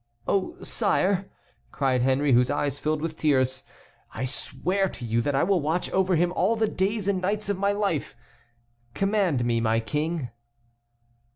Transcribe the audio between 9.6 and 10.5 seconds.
my King."